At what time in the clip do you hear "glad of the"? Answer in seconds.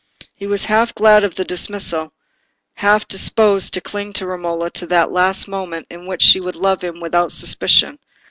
0.95-1.45